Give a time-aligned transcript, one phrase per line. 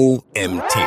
[0.00, 0.78] OMT.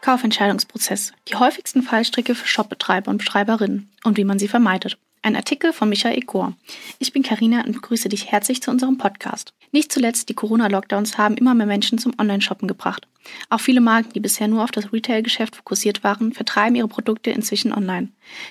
[0.00, 1.12] Kaufentscheidungsprozess.
[1.28, 4.96] Die häufigsten Fallstricke für Shopbetreiber und Betreiberinnen und wie man sie vermeidet.
[5.20, 6.54] Ein Artikel von Michael Kor.
[7.00, 9.52] Ich bin Karina und begrüße dich herzlich zu unserem Podcast.
[9.72, 13.06] Nicht zuletzt die Corona-Lockdowns haben immer mehr Menschen zum Online-Shoppen gebracht.
[13.50, 17.74] Auch viele Marken, die bisher nur auf das Retail-Geschäft fokussiert waren, vertreiben ihre Produkte inzwischen
[17.74, 18.08] online.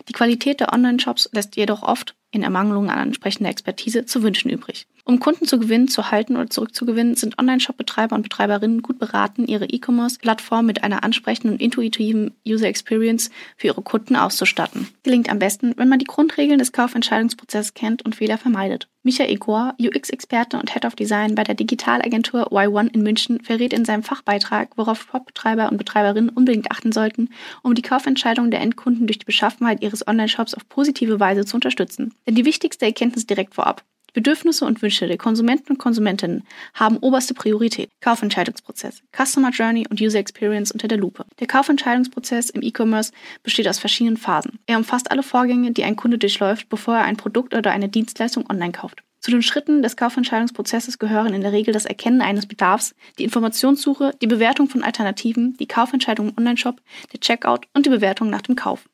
[0.08, 4.86] Die Qualität der Online-Shops lässt jedoch oft, in Ermangelung an entsprechender Expertise, zu wünschen übrig.
[5.04, 9.66] Um Kunden zu gewinnen, zu halten oder zurückzugewinnen, sind Online-Shop-Betreiber und Betreiberinnen gut beraten, ihre
[9.66, 14.88] E-Commerce-Plattform mit einer ansprechenden und intuitiven User Experience für ihre Kunden auszustatten.
[15.04, 18.88] Gelingt am besten, wenn man die Grundregeln des Kaufentscheidungsprozesses kennt und Fehler vermeidet.
[19.04, 23.84] Michael Egor, UX-Experte und Head of Design bei der Digitalagentur Y1 in München, verrät in
[23.84, 27.30] seinem Fachbeitrag, worauf Shopbetreiber und Betreiberinnen unbedingt achten sollten,
[27.64, 32.14] um die Kaufentscheidung der Endkunden durch die Beschaffenheit ihres Online-Shops auf positive Weise zu unterstützen.
[32.28, 33.84] Denn die wichtigste Erkenntnis direkt vorab.
[34.14, 36.44] Bedürfnisse und Wünsche der Konsumenten und Konsumentinnen
[36.74, 37.90] haben oberste Priorität.
[38.02, 41.26] Kaufentscheidungsprozess, Customer Journey und User Experience unter der Lupe.
[41.40, 43.12] Der Kaufentscheidungsprozess im E-Commerce
[43.44, 44.60] besteht aus verschiedenen Phasen.
[44.66, 48.50] Er umfasst alle Vorgänge, die ein Kunde durchläuft, bevor er ein Produkt oder eine Dienstleistung
[48.50, 49.02] online kauft.
[49.22, 54.16] Zu den Schritten des Kaufentscheidungsprozesses gehören in der Regel das Erkennen eines Bedarfs, die Informationssuche,
[54.20, 56.82] die Bewertung von Alternativen, die Kaufentscheidung im Onlineshop,
[57.14, 58.90] der Checkout und die Bewertung nach dem Kauf.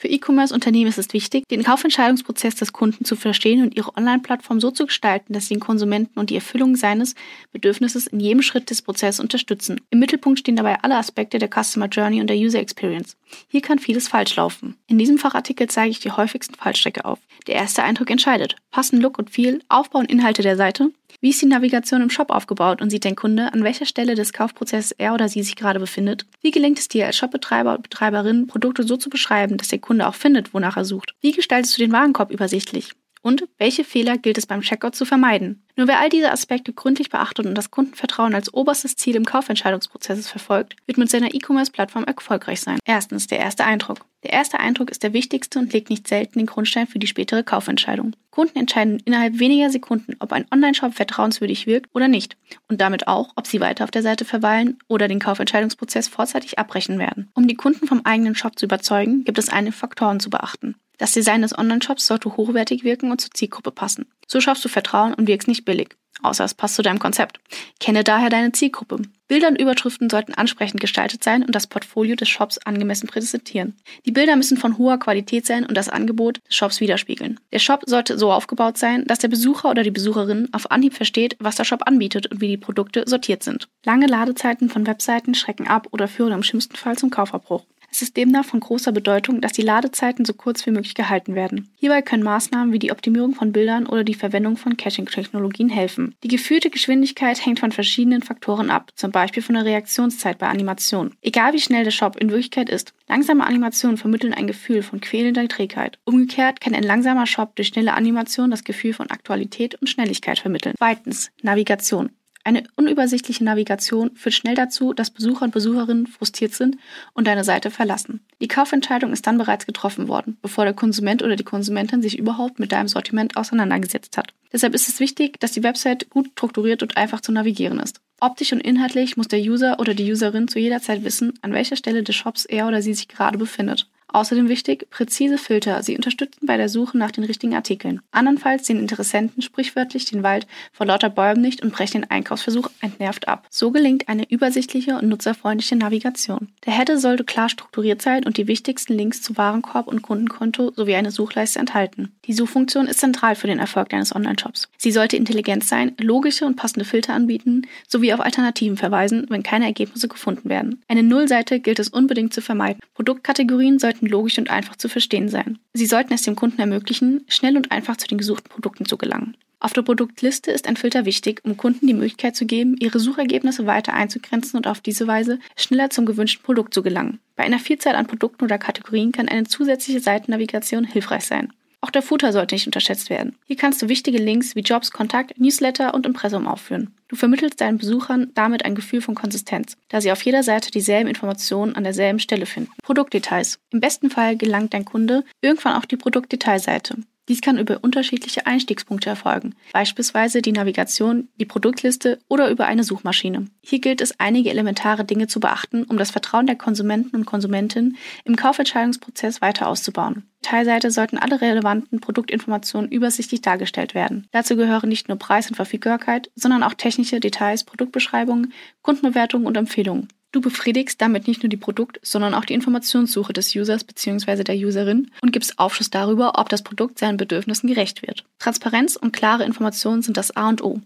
[0.00, 4.70] Für E-Commerce-Unternehmen ist es wichtig, den Kaufentscheidungsprozess des Kunden zu verstehen und ihre Online-Plattform so
[4.70, 7.14] zu gestalten, dass sie den Konsumenten und die Erfüllung seines
[7.52, 9.78] Bedürfnisses in jedem Schritt des Prozesses unterstützen.
[9.90, 13.18] Im Mittelpunkt stehen dabei alle Aspekte der Customer Journey und der User Experience.
[13.48, 14.76] Hier kann vieles falsch laufen.
[14.86, 17.18] In diesem Fachartikel zeige ich die häufigsten Fallstrecke auf.
[17.46, 18.56] Der erste Eindruck entscheidet.
[18.70, 22.30] Passen Look und Feel, Aufbau und Inhalte der Seite, wie ist die Navigation im Shop
[22.30, 25.78] aufgebaut und sieht dein Kunde, an welcher Stelle des Kaufprozesses er oder sie sich gerade
[25.78, 26.24] befindet?
[26.40, 30.08] Wie gelingt es dir als Shopbetreiber und Betreiberin, Produkte so zu beschreiben, dass der Kunde
[30.08, 31.14] auch findet, wonach er sucht?
[31.20, 32.92] Wie gestaltest du den Warenkorb übersichtlich?
[33.22, 35.62] Und welche Fehler gilt es beim Checkout zu vermeiden?
[35.76, 40.28] Nur wer all diese Aspekte gründlich beachtet und das Kundenvertrauen als oberstes Ziel im Kaufentscheidungsprozess
[40.28, 42.78] verfolgt, wird mit seiner E-Commerce-Plattform erfolgreich sein.
[42.84, 43.98] Erstens der erste Eindruck.
[44.22, 47.42] Der erste Eindruck ist der wichtigste und legt nicht selten den Grundstein für die spätere
[47.42, 48.14] Kaufentscheidung.
[48.30, 52.36] Kunden entscheiden innerhalb weniger Sekunden, ob ein Online-Shop vertrauenswürdig wirkt oder nicht
[52.68, 56.98] und damit auch, ob sie weiter auf der Seite verweilen oder den Kaufentscheidungsprozess vorzeitig abbrechen
[56.98, 57.30] werden.
[57.34, 60.74] Um die Kunden vom eigenen Shop zu überzeugen, gibt es einige Faktoren zu beachten.
[61.00, 64.04] Das Design des Online-Shops sollte hochwertig wirken und zur Zielgruppe passen.
[64.26, 65.96] So schaffst du Vertrauen und wirkst nicht billig.
[66.20, 67.40] Außer es passt zu deinem Konzept.
[67.80, 69.00] Kenne daher deine Zielgruppe.
[69.26, 73.78] Bilder und Überschriften sollten ansprechend gestaltet sein und das Portfolio des Shops angemessen präsentieren.
[74.04, 77.40] Die Bilder müssen von hoher Qualität sein und das Angebot des Shops widerspiegeln.
[77.50, 81.34] Der Shop sollte so aufgebaut sein, dass der Besucher oder die Besucherin auf Anhieb versteht,
[81.38, 83.68] was der Shop anbietet und wie die Produkte sortiert sind.
[83.86, 87.64] Lange Ladezeiten von Webseiten schrecken ab oder führen im schlimmsten Fall zum Kaufabbruch.
[87.90, 91.68] Es ist demnach von großer Bedeutung, dass die Ladezeiten so kurz wie möglich gehalten werden.
[91.76, 96.14] Hierbei können Maßnahmen wie die Optimierung von Bildern oder die Verwendung von Caching-Technologien helfen.
[96.22, 101.14] Die gefühlte Geschwindigkeit hängt von verschiedenen Faktoren ab, zum Beispiel von der Reaktionszeit bei Animationen.
[101.20, 105.46] Egal wie schnell der Shop in Wirklichkeit ist, langsame Animationen vermitteln ein Gefühl von quälender
[105.48, 105.98] Trägheit.
[106.04, 110.74] Umgekehrt kann ein langsamer Shop durch schnelle Animation das Gefühl von Aktualität und Schnelligkeit vermitteln.
[110.78, 112.10] Zweitens, Navigation.
[112.42, 116.78] Eine unübersichtliche Navigation führt schnell dazu, dass Besucher und Besucherinnen frustriert sind
[117.12, 118.20] und deine Seite verlassen.
[118.40, 122.58] Die Kaufentscheidung ist dann bereits getroffen worden, bevor der Konsument oder die Konsumentin sich überhaupt
[122.58, 124.32] mit deinem Sortiment auseinandergesetzt hat.
[124.52, 128.00] Deshalb ist es wichtig, dass die Website gut strukturiert und einfach zu navigieren ist.
[128.20, 131.76] Optisch und inhaltlich muss der User oder die Userin zu jeder Zeit wissen, an welcher
[131.76, 133.86] Stelle des Shops er oder sie sich gerade befindet.
[134.12, 135.82] Außerdem wichtig, präzise Filter.
[135.82, 138.00] Sie unterstützen bei der Suche nach den richtigen Artikeln.
[138.10, 143.28] Andernfalls sehen Interessenten sprichwörtlich den Wald vor lauter Bäumen nicht und brechen den Einkaufsversuch entnervt
[143.28, 143.46] ab.
[143.50, 146.48] So gelingt eine übersichtliche und nutzerfreundliche Navigation.
[146.66, 150.94] Der Header sollte klar strukturiert sein und die wichtigsten Links zu Warenkorb und Kundenkonto sowie
[150.94, 152.12] eine Suchleiste enthalten.
[152.24, 154.68] Die Suchfunktion ist zentral für den Erfolg deines Online-Shops.
[154.76, 159.66] Sie sollte intelligent sein, logische und passende Filter anbieten sowie auf Alternativen verweisen, wenn keine
[159.66, 160.82] Ergebnisse gefunden werden.
[160.88, 162.80] Eine Nullseite gilt es unbedingt zu vermeiden.
[162.94, 165.58] Produktkategorien sollten sollten logisch und einfach zu verstehen sein.
[165.74, 169.36] Sie sollten es dem Kunden ermöglichen, schnell und einfach zu den gesuchten Produkten zu gelangen.
[169.62, 173.66] Auf der Produktliste ist ein Filter wichtig, um Kunden die Möglichkeit zu geben, ihre Suchergebnisse
[173.66, 177.18] weiter einzugrenzen und auf diese Weise schneller zum gewünschten Produkt zu gelangen.
[177.36, 181.52] Bei einer Vielzahl an Produkten oder Kategorien kann eine zusätzliche Seitennavigation hilfreich sein.
[181.82, 183.36] Auch der Footer sollte nicht unterschätzt werden.
[183.46, 186.94] Hier kannst du wichtige Links wie Jobs, Kontakt, Newsletter und Impressum aufführen.
[187.08, 191.08] Du vermittelst deinen Besuchern damit ein Gefühl von Konsistenz, da sie auf jeder Seite dieselben
[191.08, 192.72] Informationen an derselben Stelle finden.
[192.82, 193.58] Produktdetails.
[193.70, 196.98] Im besten Fall gelangt dein Kunde irgendwann auf die Produktdetailseite.
[197.30, 203.46] Dies kann über unterschiedliche Einstiegspunkte erfolgen, beispielsweise die Navigation, die Produktliste oder über eine Suchmaschine.
[203.62, 207.96] Hier gilt es, einige elementare Dinge zu beachten, um das Vertrauen der Konsumenten und Konsumentinnen
[208.24, 210.24] im Kaufentscheidungsprozess weiter auszubauen.
[210.42, 214.26] Teilseite sollten alle relevanten Produktinformationen übersichtlich dargestellt werden.
[214.32, 220.08] Dazu gehören nicht nur Preis und Verfügbarkeit, sondern auch technische Details, Produktbeschreibungen, Kundenbewertungen und Empfehlungen.
[220.32, 224.44] Du befriedigst damit nicht nur die Produkt-, sondern auch die Informationssuche des Users bzw.
[224.44, 228.24] der Userin und gibst Aufschluss darüber, ob das Produkt seinen Bedürfnissen gerecht wird.
[228.38, 230.80] Transparenz und klare Informationen sind das A und O.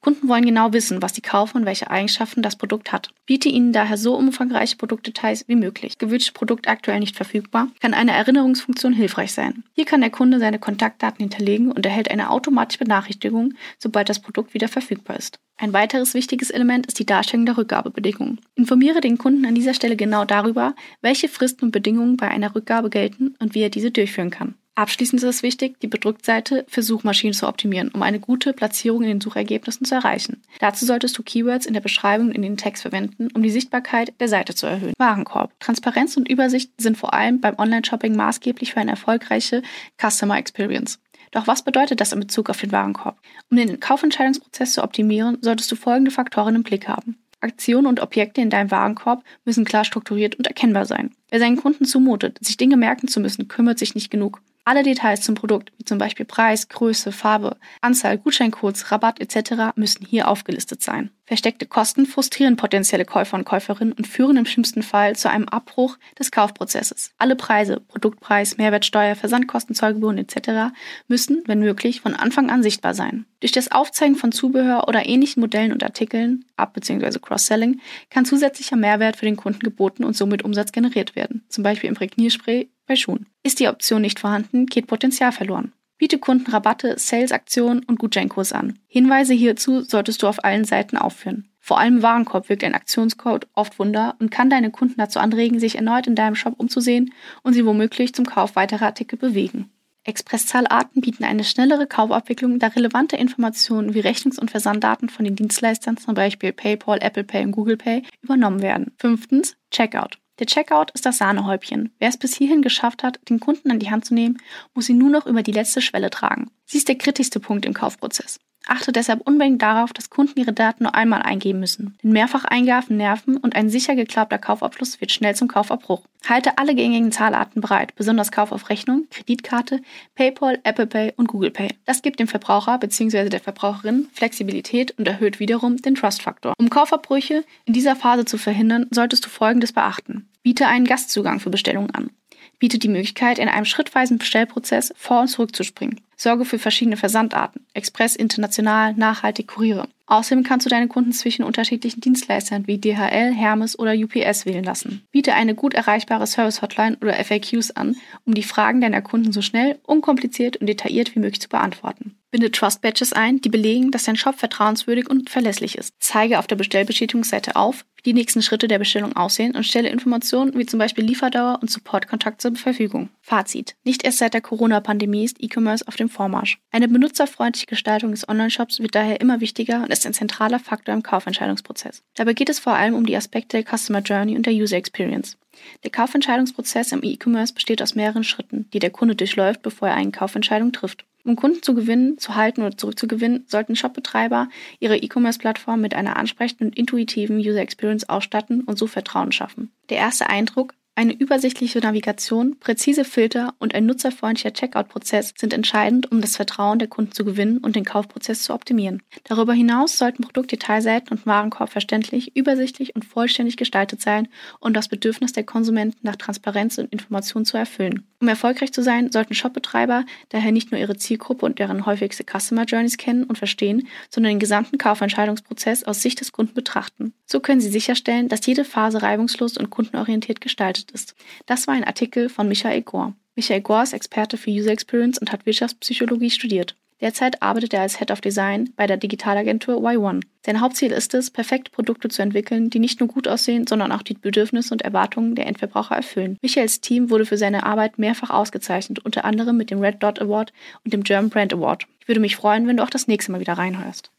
[0.00, 3.08] Kunden wollen genau wissen, was sie kaufen und welche Eigenschaften das Produkt hat.
[3.24, 5.96] Biete ihnen daher so umfangreiche Produktdetails wie möglich.
[5.96, 9.64] Gewünschte Produkt aktuell nicht verfügbar, kann eine Erinnerungsfunktion hilfreich sein.
[9.72, 14.52] Hier kann der Kunde seine Kontaktdaten hinterlegen und erhält eine automatische Benachrichtigung, sobald das Produkt
[14.52, 15.38] wieder verfügbar ist.
[15.60, 18.40] Ein weiteres wichtiges Element ist die Darstellung der Rückgabebedingungen.
[18.54, 22.88] Informiere den Kunden an dieser Stelle genau darüber, welche Fristen und Bedingungen bei einer Rückgabe
[22.88, 24.54] gelten und wie er diese durchführen kann.
[24.74, 29.08] Abschließend ist es wichtig, die Bedruckseite für Suchmaschinen zu optimieren, um eine gute Platzierung in
[29.08, 30.40] den Suchergebnissen zu erreichen.
[30.60, 34.14] Dazu solltest du Keywords in der Beschreibung und in den Text verwenden, um die Sichtbarkeit
[34.18, 34.94] der Seite zu erhöhen.
[34.96, 35.52] Warenkorb.
[35.60, 39.60] Transparenz und Übersicht sind vor allem beim Online-Shopping maßgeblich für eine erfolgreiche
[40.00, 40.98] Customer Experience.
[41.30, 43.18] Doch was bedeutet das in Bezug auf den Warenkorb?
[43.50, 47.18] Um den Kaufentscheidungsprozess zu optimieren, solltest du folgende Faktoren im Blick haben.
[47.40, 51.14] Aktionen und Objekte in deinem Warenkorb müssen klar strukturiert und erkennbar sein.
[51.30, 54.42] Wer seinen Kunden zumutet, sich Dinge merken zu müssen, kümmert sich nicht genug.
[54.64, 60.04] Alle Details zum Produkt, wie zum Beispiel Preis, Größe, Farbe, Anzahl, Gutscheincodes, Rabatt etc., müssen
[60.04, 61.10] hier aufgelistet sein.
[61.24, 65.96] Versteckte Kosten frustrieren potenzielle Käufer und Käuferinnen und führen im schlimmsten Fall zu einem Abbruch
[66.18, 67.12] des Kaufprozesses.
[67.18, 70.74] Alle Preise, Produktpreis, Mehrwertsteuer, Versandkosten, Zollgebühren etc.
[71.06, 73.26] müssen, wenn möglich, von Anfang an sichtbar sein.
[73.38, 77.20] Durch das Aufzeigen von Zubehör oder ähnlichen Modellen und Artikeln, Up- bzw.
[77.20, 77.80] Cross-Selling,
[78.10, 82.68] kann zusätzlicher Mehrwert für den Kunden geboten und somit Umsatz generiert werden, zum Beispiel Imprägnierspray
[82.90, 83.26] bei Schuhen.
[83.44, 85.72] Ist die Option nicht vorhanden, geht Potenzial verloren.
[85.96, 88.80] Biete Kunden Rabatte, Sales-Aktionen und Gutscheinkurs an.
[88.88, 91.48] Hinweise hierzu solltest du auf allen Seiten aufführen.
[91.60, 95.60] Vor allem im Warenkorb wirkt ein Aktionscode oft Wunder und kann deine Kunden dazu anregen,
[95.60, 97.14] sich erneut in deinem Shop umzusehen
[97.44, 99.70] und sie womöglich zum Kauf weiterer Artikel bewegen.
[100.02, 105.96] Expresszahlarten bieten eine schnellere Kaufabwicklung, da relevante Informationen wie Rechnungs- und Versanddaten von den Dienstleistern,
[105.96, 108.90] zum Beispiel PayPal, Apple Pay und Google Pay, übernommen werden.
[108.98, 110.18] Fünftens, Checkout.
[110.40, 111.92] Der Checkout ist das Sahnehäubchen.
[111.98, 114.38] Wer es bis hierhin geschafft hat, den Kunden an die Hand zu nehmen,
[114.74, 116.50] muss ihn nur noch über die letzte Schwelle tragen.
[116.64, 118.40] Sie ist der kritischste Punkt im Kaufprozess.
[118.66, 121.98] Achte deshalb unbedingt darauf, dass Kunden ihre Daten nur einmal eingeben müssen.
[122.02, 126.02] Denn Mehrfacheingaben nerven und ein sicher geklappter Kaufabschluss wird schnell zum Kaufabbruch.
[126.28, 129.80] Halte alle gängigen Zahlarten bereit, besonders Kauf auf Rechnung, Kreditkarte,
[130.14, 131.70] PayPal, Apple Pay und Google Pay.
[131.86, 133.28] Das gibt dem Verbraucher bzw.
[133.28, 136.54] der Verbraucherin Flexibilität und erhöht wiederum den Trust-Faktor.
[136.58, 140.29] Um Kaufabbrüche in dieser Phase zu verhindern, solltest du Folgendes beachten.
[140.42, 142.10] Biete einen Gastzugang für Bestellungen an.
[142.58, 146.00] Biete die Möglichkeit, in einem schrittweisen Bestellprozess vor und zurück zu springen.
[146.16, 149.88] Sorge für verschiedene Versandarten, Express, international, nachhaltig, Kuriere.
[150.06, 155.06] Außerdem kannst du deine Kunden zwischen unterschiedlichen Dienstleistern wie DHL, Hermes oder UPS wählen lassen.
[155.12, 157.96] Biete eine gut erreichbare Service-Hotline oder FAQs an,
[158.26, 162.16] um die Fragen deiner Kunden so schnell, unkompliziert und detailliert wie möglich zu beantworten.
[162.30, 165.94] Binde Trust Badges ein, die belegen, dass dein Shop vertrauenswürdig und verlässlich ist.
[165.98, 170.66] Zeige auf der Bestellbestätigungsseite auf, die nächsten Schritte der Bestellung aussehen und stelle Informationen wie
[170.66, 173.10] zum Beispiel Lieferdauer und Supportkontakt zur Verfügung.
[173.20, 173.76] Fazit.
[173.84, 176.58] Nicht erst seit der Corona-Pandemie ist E-Commerce auf dem Vormarsch.
[176.70, 181.02] Eine benutzerfreundliche Gestaltung des Online-Shops wird daher immer wichtiger und ist ein zentraler Faktor im
[181.02, 182.02] Kaufentscheidungsprozess.
[182.14, 185.36] Dabei geht es vor allem um die Aspekte der Customer Journey und der User Experience.
[185.84, 190.10] Der Kaufentscheidungsprozess im E-Commerce besteht aus mehreren Schritten, die der Kunde durchläuft, bevor er eine
[190.12, 191.04] Kaufentscheidung trifft.
[191.24, 194.48] Um Kunden zu gewinnen, zu halten oder zurückzugewinnen, sollten Shopbetreiber
[194.78, 199.70] ihre E-Commerce-Plattform mit einer ansprechenden und intuitiven User Experience ausstatten und so Vertrauen schaffen.
[199.90, 206.20] Der erste Eindruck, eine übersichtliche Navigation, präzise Filter und ein nutzerfreundlicher Checkout-Prozess sind entscheidend, um
[206.20, 209.02] das Vertrauen der Kunden zu gewinnen und den Kaufprozess zu optimieren.
[209.24, 214.28] Darüber hinaus sollten Produktdetailseiten und Warenkorb verständlich, übersichtlich und vollständig gestaltet sein
[214.58, 218.06] und das Bedürfnis der Konsumenten nach Transparenz und Information zu erfüllen.
[218.20, 222.64] Um erfolgreich zu sein, sollten Shopbetreiber daher nicht nur ihre Zielgruppe und deren häufigste Customer
[222.64, 227.14] Journeys kennen und verstehen, sondern den gesamten Kaufentscheidungsprozess aus Sicht des Kunden betrachten.
[227.24, 231.14] So können sie sicherstellen, dass jede Phase reibungslos und kundenorientiert gestaltet ist.
[231.46, 233.14] Das war ein Artikel von Michael Gore.
[233.36, 236.76] Michael Gore ist Experte für User Experience und hat Wirtschaftspsychologie studiert.
[237.00, 240.22] Derzeit arbeitet er als Head of Design bei der Digitalagentur Y1.
[240.44, 244.02] Sein Hauptziel ist es, perfekte Produkte zu entwickeln, die nicht nur gut aussehen, sondern auch
[244.02, 246.36] die Bedürfnisse und Erwartungen der Endverbraucher erfüllen.
[246.42, 250.52] Michaels Team wurde für seine Arbeit mehrfach ausgezeichnet, unter anderem mit dem Red Dot Award
[250.84, 251.86] und dem German Brand Award.
[252.00, 254.10] Ich würde mich freuen, wenn du auch das nächste Mal wieder reinhörst.